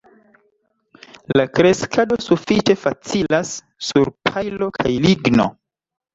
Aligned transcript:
La 1.37 1.43
kreskado 1.57 2.17
sufiĉe 2.29 2.77
facilas 2.87 3.53
sur 3.91 4.13
pajlo 4.31 4.73
kaj 4.81 4.91
ligno. 5.07 5.49